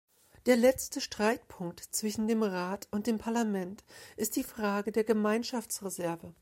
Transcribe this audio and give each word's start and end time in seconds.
Der 0.47 0.55
letzte 0.57 0.99
Streitpunkt 0.99 1.79
zwischen 1.79 2.27
dem 2.27 2.41
Rat 2.41 2.87
und 2.89 3.05
dem 3.05 3.19
Parlament 3.19 3.83
ist 4.17 4.35
die 4.35 4.43
Frage 4.43 4.91
der 4.91 5.03
Gemeinschaftsreserve. 5.03 6.33